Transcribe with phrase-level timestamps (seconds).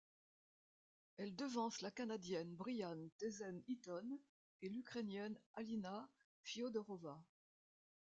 [1.17, 4.17] Elle devance la Canadienne Brianne Theisen-Eaton
[4.63, 6.09] et l'Ukrainienne Alina
[6.41, 7.21] Fyodorova.